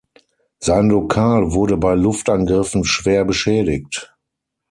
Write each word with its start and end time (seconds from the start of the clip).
Sein 0.57 0.89
Lokal 0.89 1.51
wurde 1.51 1.77
bei 1.77 1.93
Luftangriffen 1.93 2.83
schwer 2.85 3.23
beschädigt. 3.23 4.15